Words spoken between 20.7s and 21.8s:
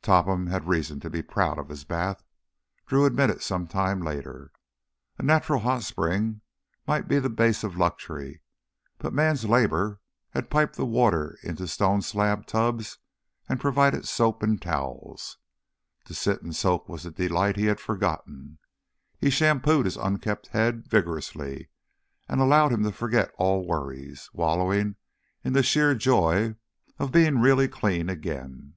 vigorously